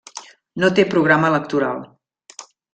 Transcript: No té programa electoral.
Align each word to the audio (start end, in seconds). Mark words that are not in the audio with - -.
No 0.63 0.69
té 0.79 0.85
programa 0.95 1.31
electoral. 1.35 1.87